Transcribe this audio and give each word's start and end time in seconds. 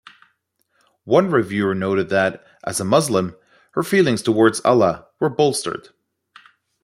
One 1.03 1.29
reviewer 1.29 1.75
noted 1.75 2.09
that, 2.09 2.43
as 2.63 2.79
a 2.79 2.83
Muslim, 2.83 3.35
her 3.73 3.83
feelings 3.83 4.23
towards 4.23 4.59
Allah 4.65 5.05
were 5.19 5.29
bolstered. 5.29 5.89